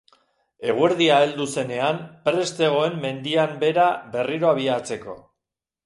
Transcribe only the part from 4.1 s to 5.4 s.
berriro abiatzeko.